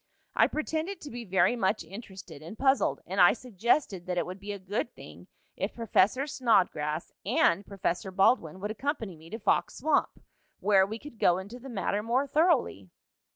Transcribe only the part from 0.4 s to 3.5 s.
pretended to be very much interested and puzzled, and I